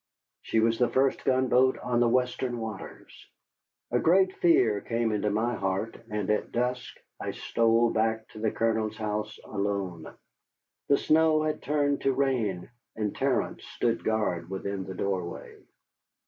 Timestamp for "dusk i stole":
6.51-7.91